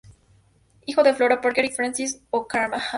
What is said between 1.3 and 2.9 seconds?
Parker y Francis O'Callaghan.